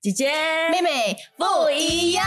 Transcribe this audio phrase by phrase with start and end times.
[0.00, 0.30] 姐姐
[0.70, 2.24] 妹妹不一样。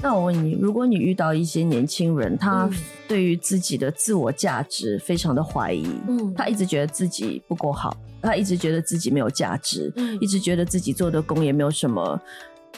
[0.00, 2.70] 那我问你，如果你遇到一些年轻人，他
[3.08, 6.32] 对于自己的自我价值非常的怀疑，嗯。
[6.34, 10.16] 他一直觉得自己不够好，他一直觉得自己没有价值，嗯。
[10.20, 12.20] 一直觉得自己做的工也没有什么，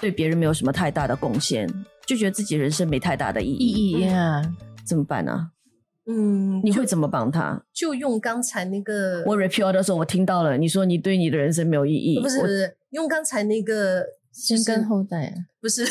[0.01, 1.69] 对别人没有什么太大的贡献，
[2.07, 4.41] 就觉得自己人生没太大的意义，意义呀，
[4.87, 5.51] 怎么办呢、
[6.07, 7.65] 嗯，你会怎么帮他？
[7.73, 15.83] 就用刚才那个，我 repeat 的时候，我听到了，你说你对你的人生没有意义，不是不是用刚才那个先跟后代啊，不是，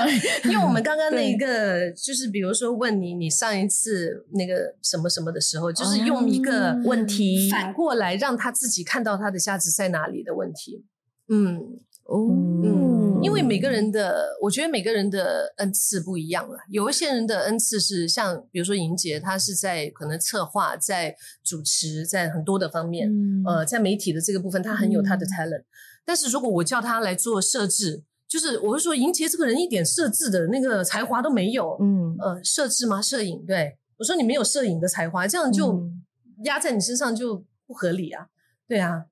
[0.48, 10.86] 因为我们刚刚那个就是比如说问你，你上一次那个什么什么的时候，就是用一个哦问题反过来让他自己看到他的价值在哪里的问题。
[11.30, 12.26] 嗯哦
[12.64, 16.58] 嗯，因为每个人的，我觉得每个人的恩赐不一样了。
[16.70, 25.64] 有一些人的恩赐是像，比如说莹姐，她是在可能策划、在主持、在很多的方面，嗯呃，在媒体的这个部分，她很有她的嗯 talent。
[26.04, 31.76] 但是如果我叫她来做设置，就是我会说，莹姐这个人一点设置的那个才华都没有。
[31.80, 33.02] 嗯呃，设置吗？
[33.02, 33.44] 摄影？
[33.44, 36.02] 对我说你没有摄影的才华，这样就嗯
[36.44, 38.28] 压在你身上就不合理啊。
[38.66, 39.04] 对啊，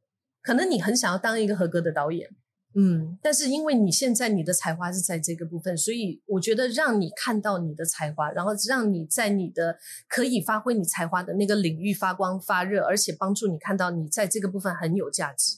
[0.43, 2.31] 可能你很想要当一个合格的导演，
[2.79, 15.57] 嗯，但是因为你现在你的才华是在这个部分，所以我觉得让你看到你的才华，然后让你在你的可以发挥你才华的那个领域发光发热，而且帮助你看到你在这个部分很有价值。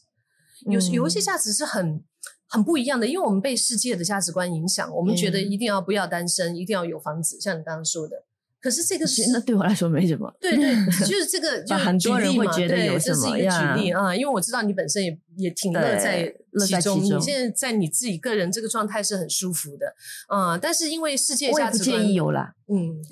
[0.66, 2.04] 有有一些嗯价值是很
[2.48, 8.27] 很不一样的，因为我们被世界的价值观影响，我们觉得嗯一定要不要单身，一定要有房子，像你刚刚说的。
[8.60, 10.32] 可是这个是那对我来说没什么。
[10.40, 10.74] 对对，
[11.06, 19.94] 就是这个，就很多人会觉得对有什么这是一个呀举例啊，因为我知道你本身也也挺乐在乐在，其中你现在在你自己个人这个状态是很舒服的，
[20.34, 22.54] 嗯，但是因为世界价值观，意有啦。
[22.68, 23.02] 嗯，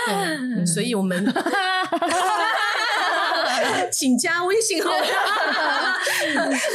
[0.66, 1.24] 所以我们
[3.92, 4.90] 请加微信号。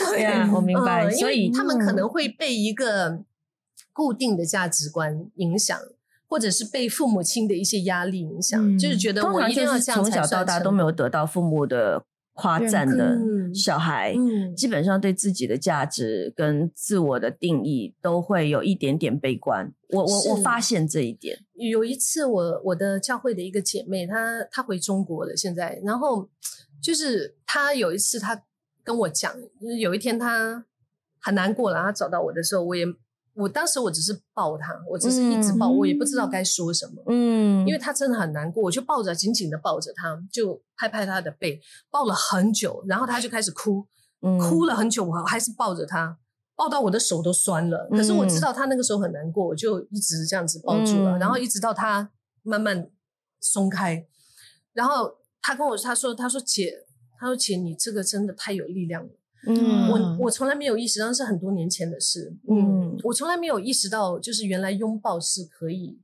[0.09, 1.09] 对呀，我明白。
[1.11, 3.19] 所以他们可能会被一个
[3.91, 5.78] 固定的价值观影响，
[6.31, 12.02] 或者是被父母亲的一些压力影响，嗯就是觉得我一定要这样从小到大都没有得到父母的
[12.36, 19.69] 夸赞的嗯小孩，嗯基本上对自己的价值跟自我的定义都会有一点点悲观。
[19.90, 26.30] 我我我发现这一点，有一次我，我的教会的一个姐妹，她她回中国了，现在，然后
[26.81, 28.42] 就是她有一次，她
[28.86, 30.63] 跟我讲，就是有一天她
[31.19, 32.86] 很难过了，她找到我的时候，我也，
[33.34, 37.66] 我当时我只是抱他，我只是一直抱，嗯我也不知道该说什么，嗯。
[37.66, 43.88] 因为他真的很难过，我就抱着紧紧的抱着他，就拍拍他的背，抱了很久，然后他就开始哭，
[44.40, 46.18] 哭了，很久，我还是抱着他，
[46.56, 47.88] 抱到我的手都酸了。
[47.92, 48.42] 可是我知嗯。
[48.42, 52.12] 道他那个时候很难过，我就一直这样子抱住了，嗯然后一直到他
[52.44, 52.90] 慢慢
[53.40, 54.06] 松开，
[54.74, 56.86] 然后他跟我他说他说姐，
[57.19, 59.09] 他说姐你这个真的太有力量了。
[59.47, 62.31] 嗯我我从来没有意识到，那是很多年前的事。
[62.47, 66.00] 嗯嗯，我从来没有意识到，就是原来拥抱是可以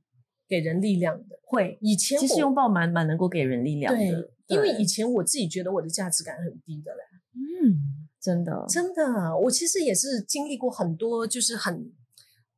[0.48, 1.38] 给人力量的。
[1.44, 7.00] 会，以前其实拥抱蛮蛮能够给人力量对的，，因为以前我自己觉得我的价值感很低的嘞。
[7.34, 11.92] 嗯，真的，真的，我其实也是经历过很多，就是很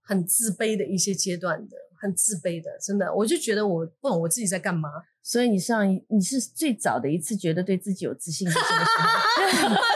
[0.03, 4.89] 很自卑的一些阶段的，很自卑的，真的，我就觉得我不懂我自己在干嘛。
[5.23, 9.77] 所以你上一你是最早的一次觉得对自己有自信是什么时候？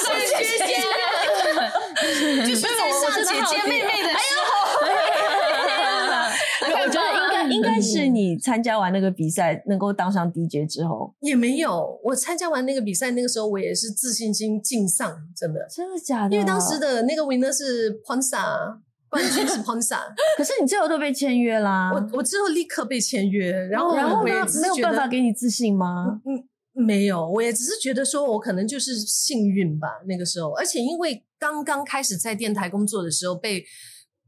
[0.00, 0.72] 是姐姐，
[2.46, 2.60] 就是
[3.24, 4.16] 在上姐姐妹妹的时
[6.82, 16.34] 我觉得应该应该是你参加完那个比赛，能够当上 DJ 之后，也没有，我参加完那个比赛，那个时候我也是自信心尽丧，真的，真的假的？
[16.34, 18.78] 因为当时，的那个 winner 是 Ponsa，
[19.08, 19.98] 冠军是 Ponsa，
[20.36, 21.90] 可是你最后都被签约啦。
[21.92, 24.32] 我我之后立刻被签约，然后然后呢？
[24.60, 26.20] 没有办法给你自信吗？
[26.24, 33.64] 嗯，没有，我也只是觉得说，我可能就是幸运吧，那个时候，而且因为刚刚开始在电台工作的时候被。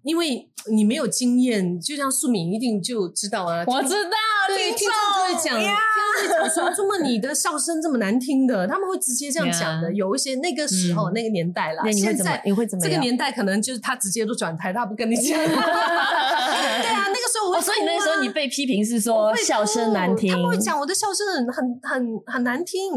[0.04, 3.62] 因为你没有经验，就像素敏一定就知道啊。
[3.64, 4.18] 我知道，
[4.48, 5.70] 对，听听众就会讲，听众
[6.18, 8.66] 会讲说，怎么你的笑声这么难听的？
[8.66, 9.94] 他们会直接这样讲的。
[9.94, 12.42] 有一些那个时候、嗯那个年代啦，那你会现在？
[12.44, 12.90] 你会怎么样？
[12.90, 15.38] 这个年代可能就是他直接都转台，他不跟你讲。
[15.38, 22.90] 对啊，那个时候我所以那个时候你被批评是我说笑声难听，哭他们会讲我的笑声很很很很难听。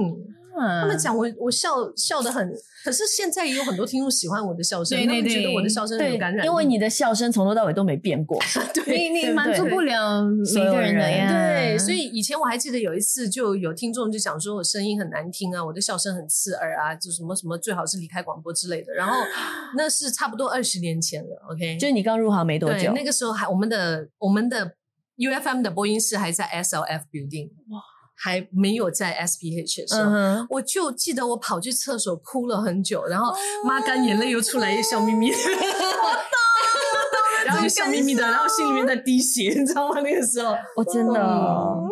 [0.58, 2.54] 他他们讲我我笑笑的很，
[2.84, 8.40] 可是现在也有很多听众喜欢我的笑声，对对他们觉得我的笑声很有感染力，因为你的笑声从头到尾都没变过。
[8.74, 18.94] 对你你满足不了每个人的呀，对，所以以前我还记得有一次，就有听众就讲说我声音很难听啊，我的笑声很刺耳啊，就什么什么最好是离开广播之类的。
[18.94, 19.16] 然后
[19.76, 24.76] 那是差不多二十年前了，OK，就是你刚入行没多久，那个时候还我们的我们的
[25.18, 27.82] UFM 的播音室还在 SLF Building，哇，
[28.16, 33.34] 还没有在 SPH 的时候，我就记得我跑去厕所哭了很久，然后
[33.64, 35.38] 抹干眼泪又出来，又笑眯眯的，
[37.46, 40.02] 然后又笑眯眯的，然后心里面在滴血， 你知道吗？
[40.02, 41.88] 那个时候，我，真的哦。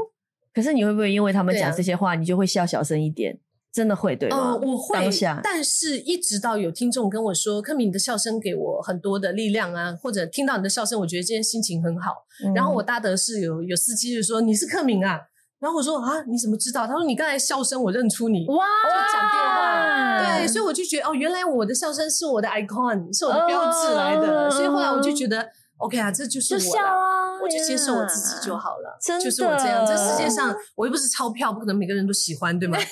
[0.53, 3.39] 可是你会不会因为他们讲这些话，你就会笑小声一点？
[3.73, 4.37] 真的会对吗？
[4.37, 5.09] 呃，我会，
[5.43, 12.11] 但是一直到有听众跟我说，科敏你的笑声给我很多的力量啊，或者听到你的笑声，我觉得今天心情很好。
[12.45, 15.19] 嗯然后我搭的是有有司机就说你是克敏啊，
[15.63, 16.85] 然后我说啊你怎么知道？
[16.85, 26.91] 他说你刚才笑声我认出你，哇，就讲电话，对，所以我就觉得哦，原来我的笑声是我的 icon，是我的标志来的，哦所以后来我就觉得 OK 啊，这就是就笑我了。
[26.91, 29.85] 啊，我就接受我自己就好了，真的就是我这样。
[29.87, 32.77] 这世界上我又不是钞票，不可能每个人都喜欢，对吗？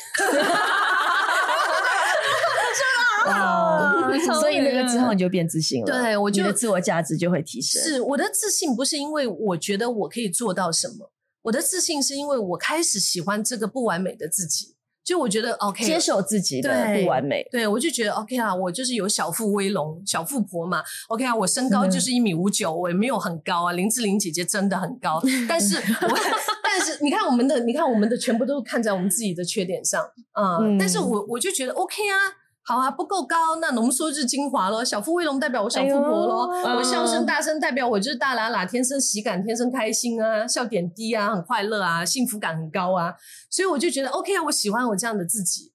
[3.27, 7.81] 哦，所以那个之后你就变自信了，对我就你的自我价值就会提升。
[7.81, 11.11] 是我的自信不是因为我觉得我可以做到什么，
[11.43, 20.83] 我的自信是因为我开始喜欢这个不完美的自己，就我觉得 OK，接受自己的对不完美，对，我就觉得 OK 啊，我就是有小富威龙、小富婆嘛。
[21.09, 23.73] OK 啊，我身高嗯就是一米五九，我也没有很高啊。
[23.73, 26.19] 林志玲姐姐真的很高， 但是我
[26.63, 30.01] 但是你看我们的，你看我们的全部都是看在我们自己的缺点上
[30.31, 32.17] 啊、嗯但是我我就觉得 OK 啊。
[32.63, 34.85] 好啊，不够高，那浓缩就是精华咯。
[34.85, 43.13] 小富威龙代表我小富婆咯，哎我笑声大声代表我就是大喇喇，天生喜感，天生开心啊，笑点低啊，很快乐啊，幸福感很高啊。
[43.49, 45.71] 所以我就觉得 OK 啊，我喜欢我这样的自己。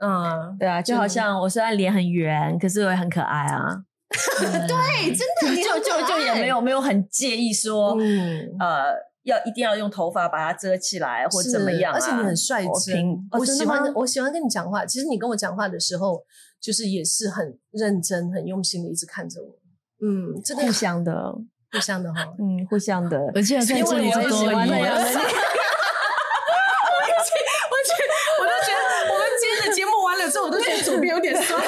[0.00, 3.82] 嗯，对啊，就好像我虽然脸很圆，可是我也很可爱啊，
[4.40, 8.94] 对，真的，就就就也爱没有没有很介意说，嗯，呃，
[9.28, 14.84] 要一定要用头发把它遮起来或是怎么样啊，而且你很率我真，我喜欢我喜欢跟你讲话。
[14.86, 16.24] 其实你跟我讲话的时候，
[16.60, 19.48] 就是也是很认真、很用心的一直看着我。
[20.00, 21.34] 嗯，这个互相的，
[21.72, 22.26] 互相的哈。
[22.38, 25.14] 嗯，互相的，我竟然在因为我这里再多也喜欢一个那 样的你。
[25.14, 25.22] 我觉
[28.08, 28.80] 得，我都觉得，
[29.12, 31.62] 我们今天的节目完了之后，我都觉得左边有点酸。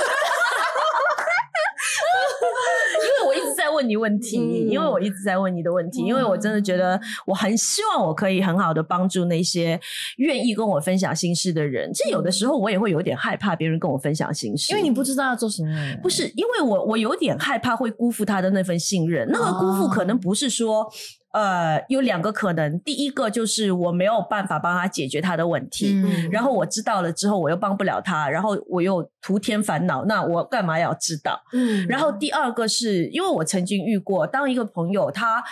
[3.00, 9.80] 因为我一直在问你问题，嗯因为我一直在问你的问题，因为我真的觉得我很希望我可以很好的帮助那些
[10.18, 11.90] 愿意跟我分享心事的人。
[11.94, 15.70] 其实有的时候我也会有点害怕别人跟我分享心事，因为你不知道要做什么。
[16.02, 20.86] 不是因为我我有点害怕会辜负他的那份信任，那个辜负可能不是说。
[21.32, 26.28] 呃，有两个可能，第一个就是我没有办法帮他解决他的问题，嗯。
[26.30, 31.40] 然后我知道了之后，我又帮不了他，然后我又徒添烦恼，那我干嘛要知道？
[31.52, 31.86] 嗯。
[31.86, 35.44] 然后第二个是因为我曾经遇过，当一个朋友他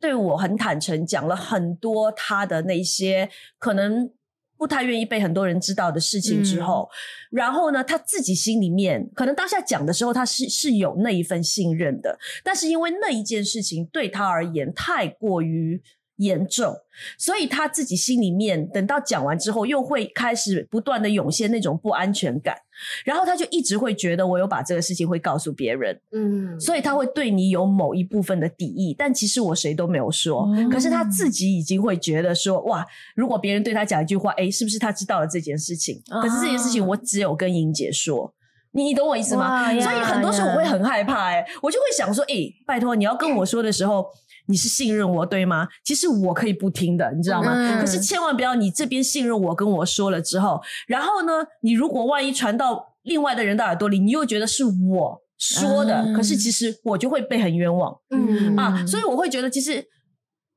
[0.00, 3.28] 对我很坦诚，讲了很多他的那些
[3.58, 4.10] 可能
[4.60, 6.86] 不太愿意被很多人知道的事情之后，
[7.30, 15.82] 然后呢，他自己心里面可能当下讲的时候，他是是有那一份信任的，但是因为那一件事情对他而言太过于。
[16.20, 16.74] 严重，
[17.18, 22.54] 所以他自己心里面等到讲完之后，又会开始不断的涌现那种不安全感，
[23.04, 30.68] 然后他就一直会觉得我有把这个事情会告诉别人，嗯，所以他会对你有某一部分的敌意，但其实我谁都没有说，哦。
[30.70, 32.86] 可是他自己已经会觉得说，哇，
[33.16, 36.02] 如果别人对他讲一句话，诶，是不是他知道了这件事情？
[36.10, 36.20] 啊。
[36.20, 38.34] 可是这件事情我只有跟莹姐说。
[38.72, 39.64] 你你懂我意思吗？
[39.80, 44.06] 所以很多时候我会很害怕、诶，我就会想说，诶，拜托你要跟我说的时候，
[44.50, 45.68] 你是信任我对吗？
[45.84, 47.52] 其实我可以不听的，你知道吗？
[47.54, 47.80] 嗯。
[47.80, 51.32] 可是千万不要你这边信任我，跟我说了之后，然后呢，
[51.62, 56.12] 你如果万一传到另外的人的耳朵里，你又觉得是我说的，嗯。
[56.12, 58.56] 可是其实我就会被很冤枉、嗯。
[58.56, 59.82] 啊，所以我会觉得其实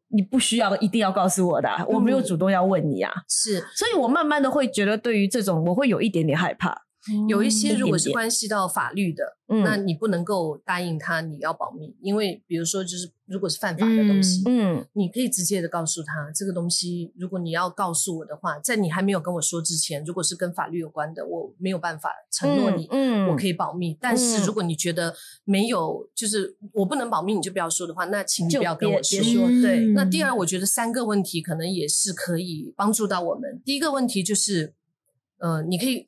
[0.09, 3.59] 你不需要一定要告诉我的啊、我没有主动要问你啊，是。
[3.75, 6.82] 所以我慢慢的会觉得对于这种我会有一点点害怕，
[7.27, 9.63] 有一些嗯如果是关系到法律的，嗯。
[9.63, 22.87] 那你不能够答应他你要保密，因为比如说就是如果是犯法的东西，嗯你可以直接的告诉他这个东西，如果你要告诉我的话，在你还没有跟我说之前，如果是跟法律有关的，我没有办法承诺你。
[22.91, 24.43] 嗯我可以保密，但是嗯。
[24.45, 33.61] 如果你觉得没有，就是我不能保密，你就不要说的话，那请你就不要跟我说嗯对那第二，我觉得三个问题可能也是可以帮助到我们。
[33.65, 34.73] 第一个问题就是，
[35.37, 36.07] 呃，你可以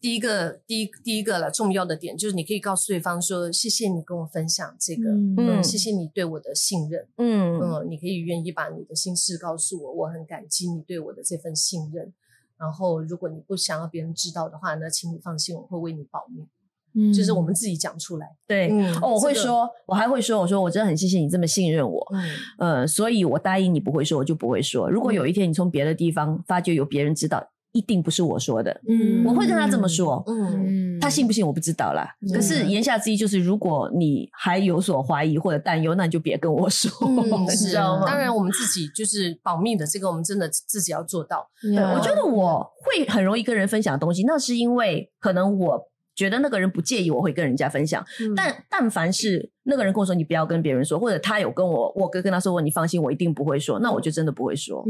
[0.00, 12.12] 第一个第一第一个了重要的点就是，你可以告诉对方说，谢谢你跟我分享这个，嗯嗯，谢谢你对我的信任，嗯嗯，你可以愿意把你的心事告诉我，我很感激你对我的这份信任。
[12.58, 16.46] 然后，如果你不想要别人知道的话，那请你放心，我会为你保密。
[16.92, 18.26] 嗯就是我们自己讲出来。
[18.46, 18.68] 对。
[18.70, 24.90] 嗯哦，我会这个说，我还会说，我说我真的很谢谢你这么信任我，嗯呃，所以我答应你不会说，我就不会说。
[24.90, 30.22] 如果有一天你从别的地方发觉有别人知道，一定不是我说的，嗯我会跟他这么说。
[30.26, 32.14] 嗯嗯他信不信我不知道啦。
[32.20, 38.06] 嗯可是言下之意就是，如果你还有所怀疑或者担忧，那你就别跟我说，嗯， 你是知道吗？
[38.06, 41.48] 当然，我们自己就是保密的，这个我们真的自己要做到。
[41.94, 45.80] 我觉得我会很容易跟人分享东西，那是因为可能我
[46.14, 48.04] 觉得那个人不介意，我会跟人家分享。
[48.20, 54.84] 嗯但但凡是那个人跟我说你不要跟别人说，或者他有跟我，我哥跟他说过你放心，我一定不会说，那我就真的不会说。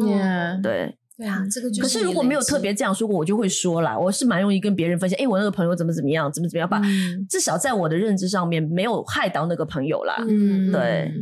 [0.63, 1.83] 对，对啊，这个就是。
[1.83, 3.99] 可是如果没有特别这样说过，我就会说啦。
[3.99, 6.81] 我是蛮容易跟别人分享，哎，我那个朋友怎么怎么样，怎么怎么样吧。
[6.83, 10.17] 嗯至少在我的认知上面没有害到那个朋友啦。
[10.27, 11.13] 嗯对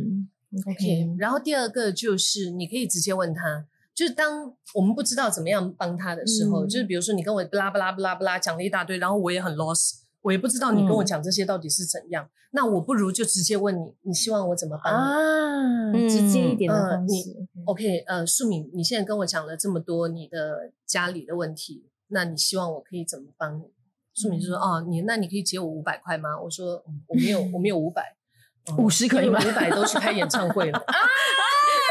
[0.65, 1.15] ，OK。
[1.19, 14.97] 然后第二个就是你可以直接问他，就是当我们不知道怎么样帮他的时候，嗯就是比如说你跟我不拉不拉不拉不拉讲了一大堆，然后我也很 lost，我也不知道你跟我讲这些到底是怎样，那我不如就直接问你，你希望我怎么帮你？
[14.97, 17.47] 啊，嗯直接一点的呃你方式。
[17.65, 23.71] OK，呃，素敏，你现在跟我讲了这么多你的家里的问题，那你希望我可以怎么帮你？
[24.15, 28.03] 素敏就说：“哦，你那你可以借我五百块吗？”我说：“嗯我没有，我没有五百，
[28.77, 30.77] 五十可以吗五百都去开演唱会了。
[30.83, 30.93] ”啊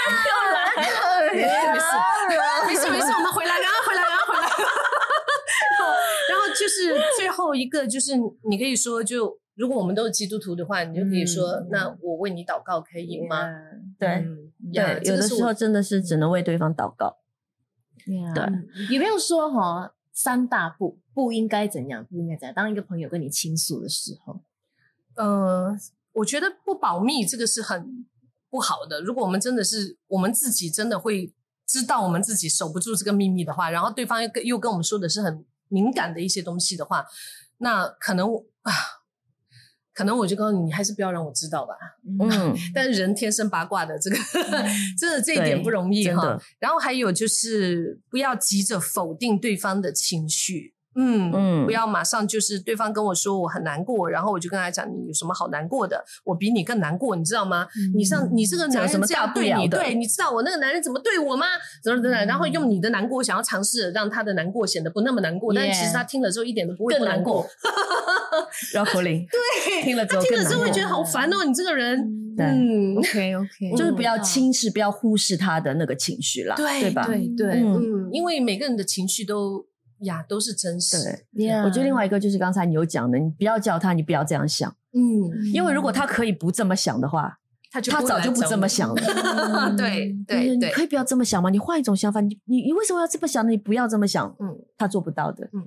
[0.09, 1.87] 又 没事没事
[2.67, 3.78] 没事没事，我们回来，然后回来，然后回来。
[6.69, 8.13] 就是最后一个，就是
[8.49, 13.49] 你可以说，就如果我们都是基督徒的话，你就可以说：“嗯那我为你祷告可以吗？”
[13.99, 14.27] 对
[14.75, 17.17] 对，有的时候真的是只能为对方祷告。
[18.05, 22.55] 对对有没有说哈三大不不应该怎样，不应该怎样？
[22.55, 24.41] 当一个朋友跟你倾诉的时候，
[25.17, 25.77] 呃，
[26.13, 28.07] 我觉得不保密这个是很
[28.51, 29.01] 不好的。
[29.01, 31.33] 如果我们真的是我们自己真的会
[31.67, 37.05] 知道我们自己守不住这个秘密的话，然后对方又跟又跟我们说的是很敏感的一些东西的话，
[37.59, 38.29] 那可能
[38.63, 38.73] 啊，
[39.95, 41.75] 可能我就告诉你，你还是不要让我知道吧。
[42.21, 44.17] 嗯， 但是人天生八卦的， 这个
[44.99, 46.41] 真的这一点不容易哈。
[46.59, 50.75] 然后还有就是不要急着否定对方的情绪。
[50.99, 51.65] 嗯嗯。
[51.67, 57.69] 不要马上就是对方跟我说我很难过，然后我就跟他讲你有什么好难过的，我比你更难过，你知道吗？
[57.95, 61.47] 你上你这个男这有什么人这样对你，对，你知道我那个男人怎么对我吗？
[61.83, 67.47] 怎么怎么，然后用你的难过想要尝试让他的难过显得不那么难过，但是其实他听了之后一点都不会更不难难过。
[68.75, 70.51] 绕口令，对，听了之后听了更难过。
[70.51, 71.99] 之后会觉得好烦哦，你这个人，
[72.39, 77.05] 嗯，OK OK， 就是不要轻视，不要忽视他的那个情绪啦，对吧？
[77.07, 79.67] 对对，嗯嗯，因为每个人的情绪都
[80.01, 80.97] 呀都是真实，
[81.35, 87.39] 对，Yeah 我觉得另外一个就是刚才你有讲的，你不要叫他，你不要这样想，嗯，因为如果他可以不这么想的话，
[87.71, 88.95] 他就他早就不这么想了。
[88.95, 91.51] 了， 对对对，你可以不要这么想吗？
[91.51, 93.51] 你换一种想法，你你你为什么要这么想呢？
[93.51, 95.45] 你不要这么想，嗯他做不到的。
[95.53, 95.67] 嗯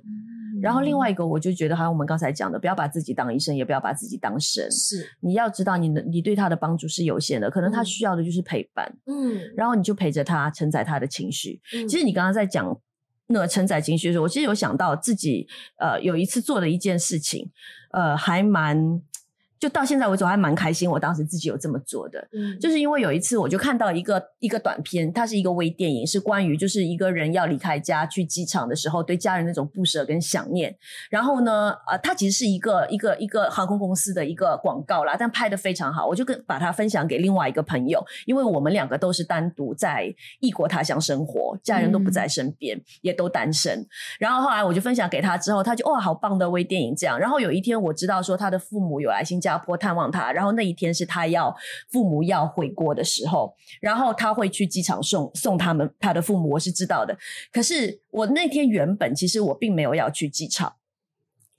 [0.62, 4.70] 然后另外一个，我就觉得，好像我们刚才讲的，不要把自己当医生，也不要把自己当神。
[4.70, 11.60] 是，你要知道你的，你对他的帮助是有限的，可能他嗯需要的就是陪伴，嗯，然后你就陪着他，承载他的情绪。
[11.74, 12.80] 嗯其实你刚刚在讲
[13.32, 15.48] 那承载情绪的时候，我其实有想到自己
[15.78, 17.50] 呃有一次做的一件事情，
[17.92, 19.02] 呃，还蛮
[19.62, 22.20] 就到现在为止我还蛮开心，我当时自己有这么做的。
[22.34, 30.76] 嗯就是因为有一次我就看到一个一个短片，它是一个微电影，是关于就是一个人要离开家去机场的时候，对家人那种不舍跟想念。
[31.12, 43.86] 然后呢，呃，它其实是一个一个一个航空公司的一个广告啦，但拍的非常好，我就跟把它分享给另外一个朋友，因为我们两个都是单独在异国他乡生活，家人都不在身边，也都单身。
[44.18, 47.20] 然后后来我就分享给他之后，他就哇，好棒的微电影这样。
[47.20, 51.56] 然后有一天我知道说他的父母有来新加坡探望他，然后那一天是他要
[51.90, 57.18] 父母要回国的时候，然后他会去机场送送他们他的父母，我是知道的。
[57.52, 60.74] 可是我那天原本其实我并没有要去机场。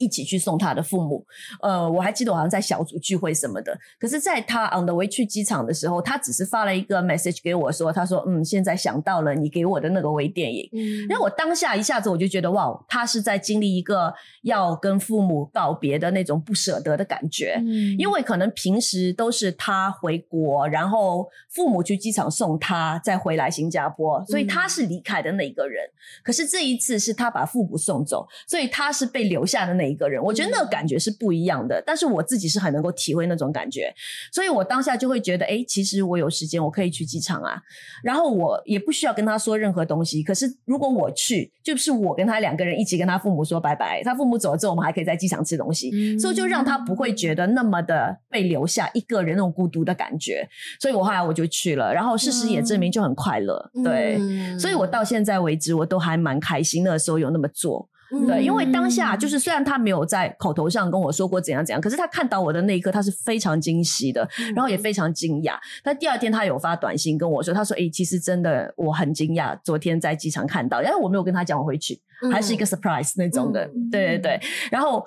[0.02, 1.24] 一起去送他的父母，
[1.60, 3.78] 呃，我还记得我好像在小组聚会什么的。
[4.00, 17.54] 可是，在他 on the way 去机场的时候，他只是发了一个 message 给我说，他说：“嗯，现在想到了你给我的那个微电影。”嗯然后我当下一下子我就觉得，哇，他是在经历一个要跟父母告别的那种不舍得的感觉。
[17.64, 25.84] 嗯因为可能平时都是他回国，然后父母去机场送他，再回来新加坡，所以他是离开的那一个人。
[26.24, 30.22] 可是这一次是他把父母送走，所以他是被留下的那一个人。
[30.22, 33.94] 我觉得那个感觉是不一样的，但是我自己是很能够体会那种感觉，
[34.32, 37.60] 所以我当下就会觉得，哎，其实我有时间，我可以去机场啊，
[38.02, 40.22] 然后我也不需要跟他说任何东西。
[40.22, 45.90] 可是如果我去，就是我跟他两个人一起跟他父母说拜拜，他父母走了之后，我们还可以在机场吃东西。
[45.92, 50.48] 嗯所以就让他不会觉得那么的被留下一个人那种孤独的感觉，
[50.80, 57.88] 所以我后来我就去了，然后事实也证明就很快乐，对，嗯所以我到现在为止我都还蛮开心那个时候有那么做，
[58.26, 65.54] 对，因为当下就是虽然他没有在口头上跟我说过怎样怎样，可是他看到我的那一刻他是非常惊喜的，然后也非常惊讶。
[65.82, 71.98] 但第二天他有发短信跟我说，他说：“诶，其实真的我很惊讶，昨天在机场看到，因为我没有跟他讲我回去，
[72.30, 74.40] 还是一个 surprise 那种的，嗯对对对。
[74.70, 75.04] 然后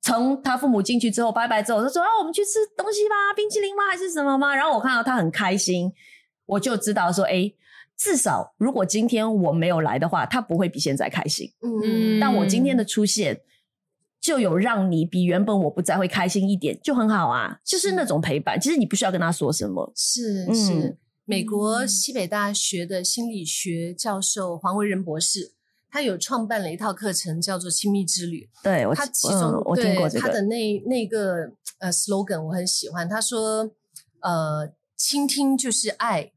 [0.00, 3.82] 从他父母进去之后，拜拜之后，他说啊，我们去吃东西吧，冰淇淋吗？
[3.90, 4.54] 还是什么吗？
[4.54, 5.92] 然后我看到他很开心，
[6.46, 7.52] 我就知道说，哎，
[7.96, 11.50] 至少如果今天我没有来的话，他不会比现在开心。
[11.62, 13.40] 嗯，但我今天的出现，
[14.20, 17.58] 就有让你比原本我不在会开心一点，就很好啊。
[17.64, 19.92] 就是那种陪伴，其实你不需要跟他说什么。
[19.96, 25.52] 是嗯是，美国西北大学的心理学教授黄维仁博士，
[25.88, 28.48] 他有创办了一套课程，叫做《亲密之旅》。
[28.62, 33.70] 对我，他其中、嗯、我听过这个他的那那个呃 slogan 我很喜欢，他说
[34.20, 36.32] 呃，倾听就是爱，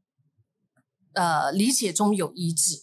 [1.14, 2.82] 呃，理解中有一致。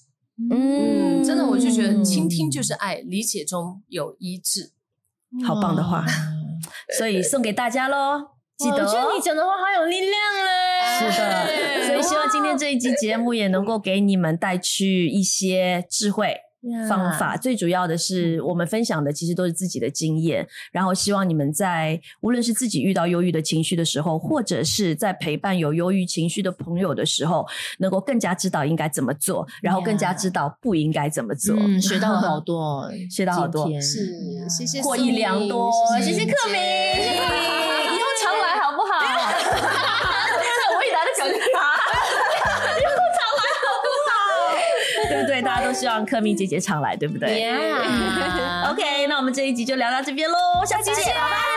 [0.51, 4.71] 嗯，真的，我就觉得倾听就是爱，理解中有一致。
[5.45, 6.05] 好棒的话，
[6.97, 8.21] 所以送给大家喽。
[8.57, 11.11] 记得、哦，我觉得你讲的话好有力量嘞。
[11.11, 16.37] 是的，所以希望今天这一期节目也能够给你们带去一些智慧。
[16.87, 27.45] 方法最主要的是，我们分享的其实都是自己的经验，然后希望你们在无论是自己遇到忧郁的情绪的时候，或者是在陪伴有忧郁情绪的朋友的时候，
[27.79, 31.55] 能够更加知道应该怎么做，然后更加知道不应该怎么做。
[31.57, 34.13] 嗯，学到了好 多，学到好多，是
[34.49, 35.71] 谢谢获益良多，
[36.01, 38.87] 谢谢克明，以后 常来好不好？
[40.75, 41.66] 我一来就感
[45.47, 47.49] 大家都希望科明姐姐常来，对不对.
[48.69, 50.35] OK，那我们这一集就聊到这边喽，
[50.65, 51.56] 下期见，拜拜。